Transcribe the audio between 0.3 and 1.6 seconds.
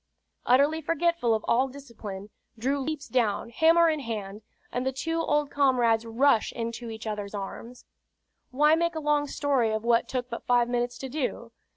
Utterly forgetful of